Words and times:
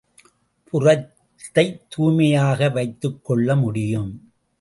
புறத்தைத் 0.71 1.81
தூய்மையாக 1.89 2.69
வைத்துக்கொள்ள 2.69 3.55
முடியும். 3.55 4.31